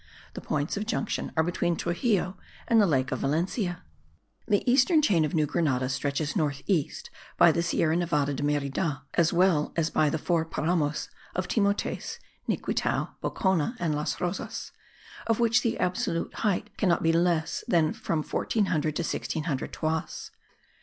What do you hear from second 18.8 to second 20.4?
to 1600 toises.